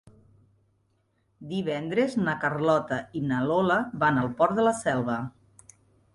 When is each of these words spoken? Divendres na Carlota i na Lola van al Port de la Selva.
Divendres 1.51 2.15
na 2.21 2.35
Carlota 2.47 2.99
i 3.21 3.23
na 3.33 3.43
Lola 3.51 3.79
van 4.07 4.19
al 4.25 4.35
Port 4.43 4.59
de 4.63 4.67
la 4.71 4.77
Selva. 4.83 5.21